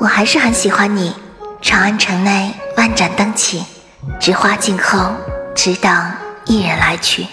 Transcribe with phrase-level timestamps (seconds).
[0.00, 1.14] 我还是很喜欢你。
[1.60, 3.62] 长安城内万盏灯起，
[4.18, 5.12] 菊花静候，
[5.54, 6.12] 只等
[6.46, 7.26] 一人来取。